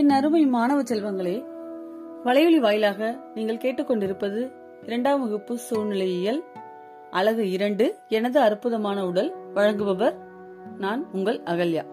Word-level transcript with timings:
என் 0.00 0.10
அருமை 0.10 0.46
மாணவ 0.46 0.82
செல்வங்களே 0.82 1.44
வலையொலி 2.24 2.58
வாயிலாக 2.60 3.18
நீங்கள் 3.34 3.56
கேட்டுக்கொண்டிருப்பது 3.56 4.52
இரண்டாம் 4.82 5.20
வகுப்பு 5.20 5.58
சூழ்நிலையியல் 5.58 6.44
அழகு 7.10 7.50
இரண்டு 7.50 7.96
எனது 8.08 8.40
அற்புதமான 8.40 9.06
உடல் 9.06 9.32
வழங்குபவர் 9.54 10.14
நான் 10.78 11.08
உங்கள் 11.12 11.40
அகல்யா. 11.40 11.84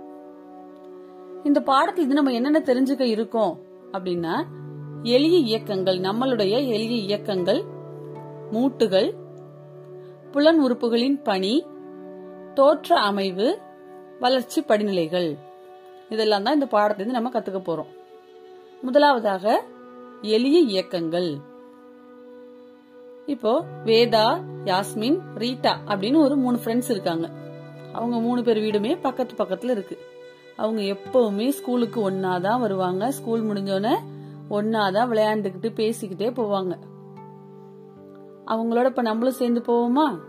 இந்த 1.43 1.59
பாடத்துல 1.65 1.95
இருந்து 1.95 2.13
நம்ம 2.13 2.31
என்னென்ன 2.31 2.59
தெரிஞ்சுக்க 2.59 2.99
இருக்கோம் 2.99 3.59
அப்படின்னா 3.91 4.45
எளிய 5.03 5.37
இயக்கங்கள் 5.37 5.99
நம்மளுடைய 5.99 6.67
எளிய 6.67 6.95
இயக்கங்கள் 6.95 7.63
மூட்டுகள் 8.51 9.11
புலன் 10.31 10.63
உறுப்புகளின் 10.63 11.21
பணி 11.23 11.65
தோற்ற 12.53 12.99
அமைவு 12.99 13.59
வளர்ச்சி 14.19 14.61
படிநிலைகள். 14.61 15.37
இதெல்லாம் 16.09 16.43
தான் 16.43 16.53
இந்த 16.53 16.65
பாடத்திலிருந்து 16.65 17.21
நம்ம 17.21 17.39
கத்துக்க 17.39 17.69
போறோம். 17.69 17.95
முதலாவதாக 18.81 19.63
எளிய 20.21 20.59
இயக்கங்கள். 20.59 21.37
இப்போ 23.25 23.65
வேதா 23.85 24.41
யாஸ்மின் 24.65 25.19
ரீட்டா 25.35 25.75
அப்படின்னு 25.87 26.17
ஒரு 26.17 26.35
மூணு 26.35 26.57
ஃப்ரெண்ட்ஸ் 26.57 26.89
இருக்காங்க. 26.89 27.29
அவங்க 27.93 28.19
மூணு 28.19 28.43
பேர் 28.43 28.59
வீடுமே 28.59 28.95
பக்கத்து 28.95 29.43
பக்கத்துல 29.43 29.69
இருக்கு. 29.69 29.97
அவங்க 30.55 30.81
எப்பவுமே 30.81 31.49
ஸ்கூலுக்கு 31.49 32.11
ஒன்னாதான் 32.11 32.59
வருவாங்க. 32.59 33.11
ஸ்கூல் 33.11 33.43
முடிஞ்சோடனே 33.43 33.99
ஒன்னாதான் 34.49 35.09
விளையாண்டுக்கிட்டு 35.09 35.69
பேசிக்கிட்டே 35.75 36.31
போவாங்க. 36.31 36.77
அவங்களோட 38.47 38.85
இப்ப 38.85 39.01
நம்மளும் 39.01 39.33
சேர்ந்து 39.33 39.61
போவோமா? 39.67 40.19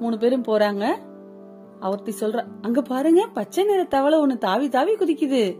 மூணு 0.00 0.18
பேரும் 0.18 0.44
போறாங்க. 0.44 0.98
அவர்த்தி 1.80 2.14
சொல்ற 2.20 2.44
அங்க 2.60 2.82
பாருங்க 2.82 3.26
பச்சை 3.26 3.64
நிற 3.64 3.84
தவளை 3.84 4.18
ஒண்ணு 4.18 4.38
தாவி 4.38 4.68
தாவி 4.68 4.92
குதிக்குது. 4.92 5.58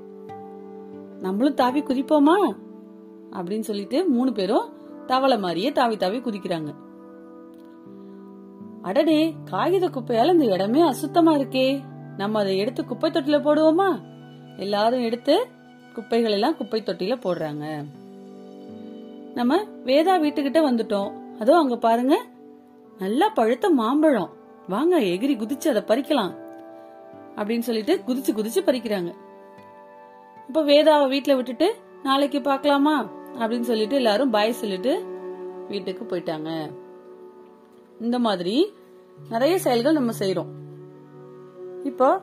நம்மளும் 1.20 1.54
தாவி 1.54 1.82
குதிப்போமா? 1.82 2.56
அப்படின்னு 3.32 3.60
சொல்லிட்டு 3.60 4.08
மூணு 4.08 4.32
பேரும் 4.32 4.68
தவளை 5.06 5.38
மாதிரியே 5.38 5.72
தாவி 5.72 5.96
தாவி 5.96 6.18
குதிக்கிறாங்க. 6.18 6.74
அடடே 8.82 9.34
காகித 9.44 9.88
குப்பையால 9.88 10.32
இந்த 10.32 10.44
இடமே 10.44 10.80
அசுத்தமா 10.82 11.36
இருக்கே. 11.36 11.80
நம்ம 12.16 12.40
அதை 12.40 12.58
எடுத்து 12.58 12.84
குப்பை 12.84 13.10
தொட்டில 13.10 13.14
போடுவோமா? 13.14 14.00
எல்லாரும் 14.56 15.00
எடுத்து 15.00 15.46
குப்பைகள் 15.94 16.32
எல்லாம் 16.32 16.56
குப்பை 16.56 16.82
தொட்டில 16.82 17.14
போடுறாங்க. 17.24 17.84
நம்ம 19.34 19.62
வேதா 19.84 20.22
வீட்டுக்கிட்ட 20.22 20.70
வந்துட்டோம். 20.70 21.38
அதோ 21.40 21.56
அங்க 21.56 21.76
பாருங்க. 21.76 22.24
நல்லா 22.98 23.28
பழுத்த 23.28 23.70
மாம்பழம். 23.70 24.30
வாங்க 24.68 25.00
எகிரி 25.00 25.34
குதிச்சு 25.34 25.68
அதை 25.68 25.82
பறிக்கலாம் 25.88 26.32
அப்படின்னு 27.36 27.58
சொல்லிட்டு 27.58 28.00
குதிச்சு 28.06 28.30
குதிச்சு 28.36 28.60
பறிக்கிறாங்க. 28.60 29.14
இப்ப 30.48 30.62
வேதாவை 30.62 31.06
வீட்டுல 31.14 31.36
விட்டுட்டு 31.36 31.74
நாளைக்கு 32.02 32.40
பார்க்கலாமா? 32.40 33.08
அப்படின்னு 33.38 33.60
சொல்லிட்டு 33.60 33.94
எல்லாரும் 33.94 34.30
பாய் 34.30 34.52
சொல்லிட்டு 34.52 35.04
வீட்டுக்கு 35.68 36.04
போயிட்டாங்க. 36.04 36.70
இந்த 38.00 38.18
மாதிரி 38.18 38.72
நிறைய 39.28 39.58
செயல்கள் 39.58 39.92
நம்ம 39.92 40.12
செய்யறோம் 40.18 40.50
இப்போ 41.84 42.20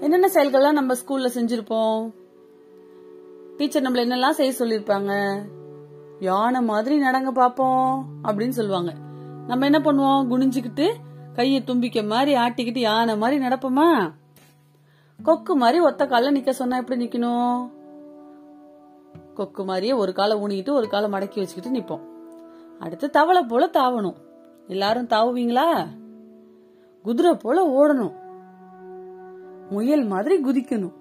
என்னென்ன 0.00 0.28
செயல்கள்லாம் 0.34 0.72
நம்ம 0.72 0.94
ஸ்கூல்ல 0.94 1.28
செஞ்சிருப்போம்? 1.34 2.12
டீச்சர் 3.56 3.82
நம்மள 3.82 4.02
என்னெல்லாம் 4.06 4.38
செய்ய 4.38 4.52
சொல்லிருப்பாங்க 4.58 5.42
யானை 6.20 6.62
மாதிரி 6.62 7.02
நடங்க 7.02 7.30
பாப்போம் 7.34 8.02
அப்படின்னு 8.22 8.56
சொல்லுவாங்க. 8.58 8.94
நம்ம 9.46 9.64
என்ன 9.64 9.78
பண்ணுவோம்? 9.78 10.26
குனிஞ்சுக்கிட்டு 10.26 10.94
கையை 11.36 11.64
தும்பிக்க 11.64 12.06
மாதிரி 12.06 12.34
ஆட்டிக்கிட்டு 12.34 12.78
யானை 12.78 13.16
மாதிரி 13.16 13.44
நடப்போமா? 13.44 14.12
கொக்கு 15.22 15.56
மாதிரி 15.56 15.80
ஒத்த 15.80 16.06
கால 16.06 16.32
நிக்க 16.32 16.50
சொன்னா 16.50 16.76
எப்படி 16.76 17.06
நிக்கணும்? 17.06 17.70
கொக்கு 19.34 19.64
மாதிரியே 19.64 19.92
ஒரு 19.92 20.12
காலை 20.12 20.38
ஊனிக்கிட்டு 20.38 20.70
ஒரு 20.70 20.88
காலை 20.88 21.08
மடக்கி 21.08 21.38
வச்சுக்கிட்டு 21.38 21.78
நிப்போம். 21.78 22.00
அடுத்து 22.78 23.10
தவளை 23.10 23.42
போல 23.42 23.66
தாவணும். 23.66 24.14
எல்லாரும் 24.66 25.06
தாவுவீங்களா? 25.06 25.86
குதிரை 27.02 27.34
போல 27.34 27.64
ஓடணும். 27.66 28.12
முயல் 29.70 30.04
மாதிரி 30.04 30.44
குதிக்கணும். 30.44 30.92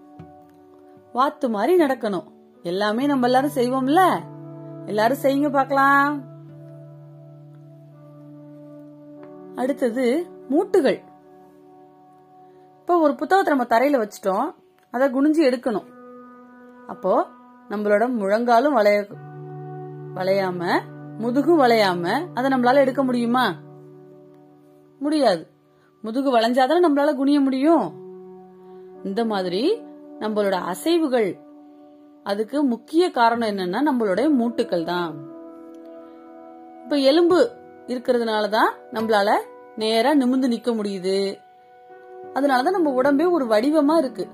வாத்து 1.13 1.50
மாதிரி 1.50 1.84
நடக்கணும். 1.84 2.28
எல்லாமே 2.63 3.06
நம்ம 3.06 3.25
எல்லாரும் 3.25 3.56
செய்வோம்ல? 3.56 4.22
எல்லாரும் 4.85 5.18
செய்யுங்க 5.22 5.50
பார்க்கலாம். 5.50 6.34
அடுத்தது 9.56 10.28
மூட்டுகள். 10.50 11.00
இப்போ 12.80 12.98
ஒரு 12.98 13.16
புத்தகத்தை 13.16 13.56
நம்ம 13.56 13.64
தரையில 13.64 14.02
வச்சுட்டோம். 14.02 14.56
அதை 14.92 15.10
குனிஞ்சு 15.10 15.52
எடுக்கணும். 15.52 15.88
அப்போ 16.88 17.28
நம்மளோட 17.70 18.10
முழங்காலும் 18.10 18.74
வளைய 18.74 19.08
வளையாம 20.16 20.80
முதுகும் 21.20 21.62
வளையாம 21.62 22.28
அதை 22.34 22.52
நம்மளால 22.52 22.76
எடுக்க 22.76 23.04
முடியுமா? 23.04 23.54
முடியாது. 25.00 25.48
முதுகு 26.02 26.38
வளைஞ்சாதானே 26.38 26.84
நம்மளால 26.88 27.16
குனிய 27.16 27.40
முடியும். 27.40 27.94
இந்த 29.04 29.26
மாதிரி 29.26 29.82
நம்மளோட 30.20 30.74
அசைவுகள் 30.74 31.40
அதுக்கு 32.24 32.64
முக்கிய 32.64 33.12
காரணம் 33.12 33.50
என்னன்னா 33.50 33.80
நம்மளுடைய 33.92 34.30
மூட்டுக்கள் 34.40 34.86
தான் 34.86 35.16
இப்ப 36.84 36.96
எலும்பு 36.96 37.52
இருக்கிறதுனால 37.88 38.50
தான் 38.50 38.73
நம்மளால 38.91 39.31
நேரா 39.75 40.13
நிமிந்து 40.13 40.47
நிக்க 40.47 40.69
முடியுது. 40.75 41.38
அதனாலதான் 42.34 42.78
நம்ம 42.78 43.01
உடம்பே 43.01 43.31
ஒரு 43.31 43.46
வடிவமா 43.46 43.97
இருக்கு. 43.97 44.28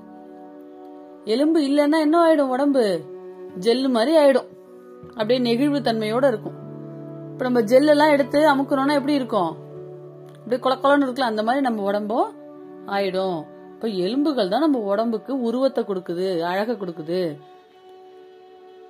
எலும்பு 1.24 1.60
இல்லைன்னா 1.60 1.98
என்ன 2.00 2.16
ஆயிடும் 2.26 2.52
உடம்பு? 2.54 3.00
ஜெல்லு 3.60 3.88
மாதிரி 3.88 4.16
ஆயிடும். 4.16 4.48
அப்படியே 5.08 5.38
நெகிழ்வு 5.38 5.78
தன்மையோட 5.78 6.26
இருக்கும். 6.26 6.56
இப்ப 7.32 7.44
நம்ம 7.44 7.60
ஜெல் 7.60 7.86
எல்லாம் 7.86 8.10
எடுத்து 8.10 8.38
அமுக்கணும்னா 8.50 8.92
எப்படி 8.92 9.12
இருக்கும்? 9.12 9.56
அப்படியே 10.36 10.60
கொல 10.62 11.02
இருக்கலாம் 11.02 11.30
அந்த 11.30 11.42
மாதிரி 11.42 11.62
நம்ம 11.62 11.82
உடம்பும் 11.82 12.32
ஆயிடும். 12.86 13.38
இப்ப 13.74 13.88
எலும்புகள் 13.88 14.48
தான் 14.48 14.60
நம்ம 14.60 14.78
உடம்புக்கு 14.78 15.40
உருவத்தை 15.40 15.84
கொடுக்குது 15.84 16.40
அழக 16.40 16.72
கொடுக்குது. 16.72 17.38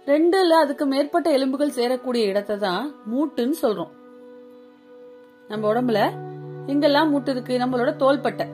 ரெண்டு 0.04 0.40
இல்ல 0.40 0.56
அதுக்கு 0.56 0.86
மேற்பட்ட 0.86 1.30
எலும்புகள் 1.30 1.76
சேரக்கூடிய 1.76 2.14
இடத்தை 2.14 2.56
தான் 2.56 2.94
மூட்டுன்னு 3.12 3.54
சொல்றோம். 3.62 3.92
நம்ம 5.52 5.72
உடம்புல 5.72 6.12
எங்கெல்லாம் 6.66 7.10
மூட்டு 7.10 7.30
இருக்கு 7.30 7.58
நம்மளோட 7.58 7.96
தோள்பட்டை. 7.96 8.46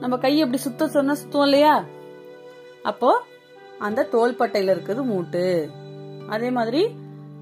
நம்ம 0.00 0.18
கையை 0.18 0.40
அப்படி 0.40 0.62
சுத்த 0.62 0.88
சொன்னா 0.88 1.14
சுத்தம் 1.14 1.42
இல்லையா? 1.42 1.84
அப்போ 2.82 3.22
அந்த 3.78 4.08
தோள்பட்டையில 4.12 4.74
இருக்குது 4.74 5.04
மூட்டு. 5.04 5.70
அதே 6.28 6.50
மாதிரி 6.50 6.86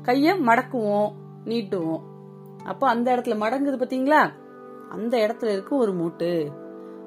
கைய 0.03 0.35
மடக்குவோம் 0.47 1.13
நீட்டுவோம். 1.45 2.01
அப்போ 2.65 2.89
அந்த 2.89 3.17
இடத்துல 3.17 3.37
மடங்குது 3.37 3.81
பாத்தீங்களா? 3.81 4.33
அந்த 4.91 5.17
இடத்துல 5.17 5.45
இருக்கு 5.45 5.77
ஒரு 5.77 5.93
மூட்டு. 5.93 6.51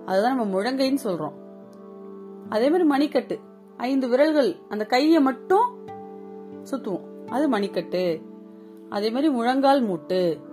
அதுதான் 0.05 0.35
நம்ம 0.35 0.61
முழங்கைன்னு 0.61 0.97
சொல்றோம். 1.03 1.33
அதே 2.49 2.69
மாதிரி 2.69 2.87
மணிக்கட்டு. 2.89 3.39
ஐந்து 3.77 4.07
விரல்கள் 4.09 4.55
அந்த 4.69 4.87
கைய 4.89 5.21
மட்டும் 5.21 5.87
சுத்துவோம். 6.71 7.27
அது 7.27 7.49
மணிக்கட்டு. 7.49 8.21
அதே 8.89 9.09
மாதிரி 9.09 9.29
முழங்கால் 9.29 9.81
மூட்டு. 9.81 10.51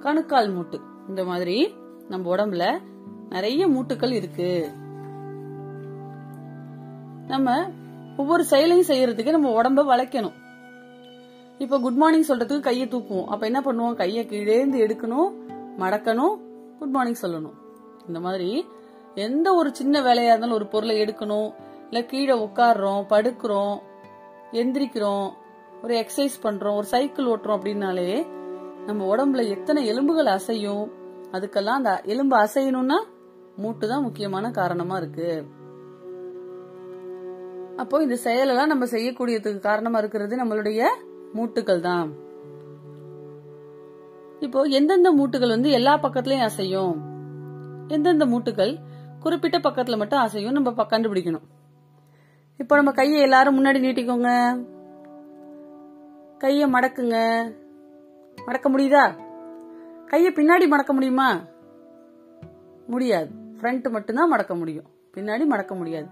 கணுக்கால் 0.00 0.50
மூட்டு. 0.50 0.80
இந்த 1.08 1.24
மாதிரி 1.24 1.74
நம்ம 2.08 2.36
உடம்புல 2.36 2.80
நிறைய 3.28 3.68
மூட்டுக்கள் 3.68 4.12
இருக்கு. 4.12 4.70
நம்ம 7.26 7.70
ஒவ்வொரு 8.16 8.44
செயலையும் 8.44 8.86
செய்யறதுக்கு 8.86 9.30
நம்ம 9.30 9.62
உடம்ப 9.62 9.96
வளைக்கணும். 9.96 10.32
இப்ப 11.58 11.78
குட் 11.78 11.94
மார்னிங் 11.94 12.26
சொல்றதுக்கு 12.26 12.60
கையை 12.60 12.86
தூக்குவோம். 12.86 13.24
அப்ப 13.24 13.46
என்ன 13.46 13.60
பண்ணுவோம்? 13.60 13.94
கையை 13.94 14.26
கீழேந்து 14.26 14.74
எடுக்கணும் 14.74 15.32
மடக்கணும் 15.78 16.38
குட் 16.78 16.90
மார்னிங் 16.90 17.20
சொல்லணும். 17.22 17.58
இந்த 18.06 18.20
மாதிரி 18.20 18.66
எந்த 19.14 19.54
ஒரு 19.54 19.74
சின்ன 19.74 20.00
வேலையா 20.00 20.24
இருந்தாலும் 20.24 20.54
ஒரு 20.54 20.66
பொருளை 20.66 21.00
எடுக்கணும். 21.00 21.52
இல்ல 21.90 22.04
கீழே 22.04 22.34
உட்காடுறோம் 22.38 23.04
படுக்கிறோம் 23.08 23.78
எந்திரிக்கிறோம் 24.52 25.30
ஒரு 25.82 25.94
எக்ஸசைஸ் 25.94 26.36
பண்றோம் 26.42 26.76
ஒரு 26.76 26.86
சைக்கிள் 26.86 27.26
ஓட்டுறோம் 27.26 27.58
அப்படின்னாலே 27.58 28.26
நம்ம 28.90 29.08
உடம்புல 29.14 29.42
எத்தனை 29.48 29.80
எலும்புகள் 29.86 30.34
அசையும்? 30.36 30.84
அதுக்கெல்லாம் 31.32 31.78
அந்த 31.80 31.92
எலும்பு 32.12 32.36
அசையணும்னா 32.36 32.98
மூட்டு 33.56 33.84
தான் 33.88 34.02
முக்கியமான 34.02 34.50
காரணமா 34.50 34.96
இருக்கு. 34.96 35.30
அப்போ 37.76 37.96
இந்த 38.04 38.16
செயலெல்லாம் 38.24 38.72
நம்ம 38.72 38.84
செய்யக்கூடியதுக்கு 38.84 39.60
காரணமா 39.68 39.98
இருக்கிறது 39.98 40.34
நம்மளுடைய 40.40 40.80
மூட்டுகள் 41.36 41.80
தான். 41.80 42.08
இப்போ 44.46 44.60
எந்தெந்த 44.78 45.10
மூட்டுகள் 45.18 45.54
வந்து 45.54 45.70
எல்லா 45.78 45.94
பக்கத்துலயும் 46.04 46.46
அசையும்? 46.48 46.94
எந்தெந்த 47.88 48.26
மூட்டுகள் 48.26 48.72
குறிப்பிட்ட 49.24 49.58
பக்கத்துல 49.58 49.96
மட்டும் 49.96 50.22
அசையும்? 50.24 50.56
நம்ம 50.58 50.86
கண்டுபிடிக்கணும். 50.92 51.46
இப்போ 52.60 52.74
நம்ம 52.76 52.92
கையை 52.92 53.20
எல்லாரும் 53.20 53.56
முன்னாடி 53.58 53.78
நீட்டிக்கோங்க. 53.86 54.30
கையை 56.38 56.66
மடக்குங்க. 56.74 57.18
மடக்க 58.46 58.70
முடியுதா? 58.70 59.16
கையை 60.06 60.32
பின்னாடி 60.32 60.68
மடக்க 60.68 60.92
முடியுமா? 60.92 61.40
முடியாது. 62.86 63.28
ஃப்ரண்ட் 63.60 63.90
மட்டும்தான் 63.90 64.28
மடக்க 64.28 64.54
முடியும். 64.54 64.84
பின்னாடி 65.14 65.46
மடக்க 65.46 65.74
முடியாது. 65.74 66.06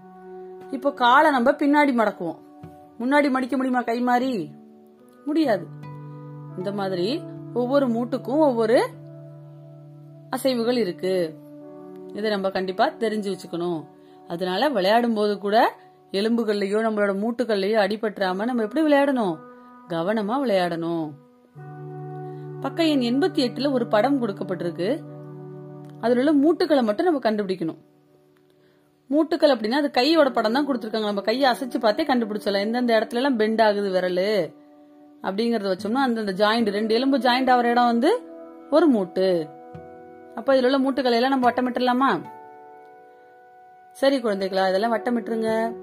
இப்போ 0.71 0.93
காலை 0.93 1.31
நம்ம 1.31 1.51
பின்னாடி 1.51 1.87
மடக்குவோம் 1.87 2.37
முன்னாடி 2.99 3.29
மடிக்க 3.29 3.55
முடியுமா 3.55 3.81
கை 3.81 3.99
மாறி? 3.99 4.51
முடியாது. 5.25 5.65
இந்த 6.57 6.71
மாதிரி 6.71 7.23
ஒவ்வொரு 7.53 7.87
மூட்டுக்கும் 7.87 8.39
ஒவ்வொரு 8.39 8.87
அசைவுகள் 10.35 10.77
இருக்கு. 10.77 11.33
இதை 12.13 12.29
நம்ம 12.29 12.49
கண்டிப்பா 12.49 12.89
தெரிஞ்சு 12.89 13.35
வச்சுக்கணும். 13.35 13.85
அதனால 14.27 14.69
விளையாடும் 14.69 15.13
போது 15.13 15.37
கூட 15.37 15.75
எலும்புகள்லயோ 16.11 16.81
நம்மளோட 16.81 17.13
மூட்டுகள்லயோ 17.17 17.77
அடிபட்டுறாம 17.77 18.45
நம்ம 18.45 18.63
எப்படி 18.63 18.85
விளையாடணும்? 18.85 19.37
கவனமா 19.87 20.33
விளையாடணும். 20.45 21.11
பக்க 22.61 22.83
எண் 22.83 22.99
எண்பத்தி 22.99 23.37
எட்டுல 23.37 23.71
ஒரு 23.71 23.87
படம் 23.87 24.21
கொடுக்கப்பட்டிருக்கு. 24.21 24.99
அதுல 26.01 26.31
உள்ள 26.31 26.33
மூட்டுக்களை 26.33 26.81
மட்டும் 26.81 27.05
நம்ம 27.05 27.19
கண்டுபிடிக்கணும். 27.19 27.77
மூட்டுக்கள் 29.09 29.51
அப்படின்னா 29.51 29.71
அது 29.71 29.91
கையோட 29.91 30.29
படம் 30.29 30.51
தான் 30.51 30.67
கொடுத்துருக்காங்க. 30.67 30.99
நம்ம 30.99 31.21
கையை 31.21 31.51
அசைச்சு 31.51 31.79
பார்த்தே 31.79 32.05
கண்டுபிடிச்சலாம் 32.05 32.59
எந்தெந்த 32.59 32.99
இடத்துல 32.99 33.15
எல்லாம் 33.15 33.35
பெண்ட் 33.35 33.61
ஆகுது 33.61 33.91
விரலு 33.91 34.53
அப்படிங்கறத 35.25 35.75
வச்சோம்னா 35.75 35.93
அந்தந்த 35.93 36.33
ஜாயிண்ட் 36.33 36.69
ரெண்டு 36.69 36.93
எலும்பு 36.93 37.17
ஜாயிண்ட் 37.17 37.51
ஆகிற 37.51 37.69
இடம் 37.69 37.85
வந்து 37.85 38.21
ஒரு 38.69 38.87
மூட்டு. 38.87 39.47
அப்ப 40.35 40.53
இதுல 40.53 40.75
உள்ள 40.75 40.79
மூட்டுகளை 40.79 41.11
எல்லாம் 41.11 41.29
நம்ம 41.29 41.51
வட்டமிட்டுலாமா 41.51 42.21
சரி 43.91 44.21
குழந்தைகளா 44.21 44.69
இதெல்லாம் 44.69 44.93
வட்டமிட்டுருங்க. 44.93 45.75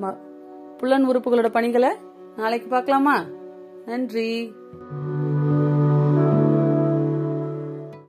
ம- 0.00 0.16
புலன் 0.76 1.08
உறுப்புகளோட 1.08 1.48
பணிகளை 1.48 1.96
நாளைக்கு 2.36 2.68
பார்க்கலாமா? 2.68 3.24
நன்றி. 3.86 4.52